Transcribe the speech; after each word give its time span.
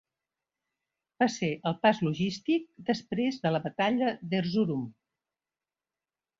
Va 1.23 1.27
ser 1.33 1.49
el 1.71 1.75
pas 1.83 1.99
logístic 2.07 2.65
després 2.89 3.39
de 3.45 3.55
la 3.55 3.63
batalla 3.69 4.17
d'Erzurum. 4.33 4.91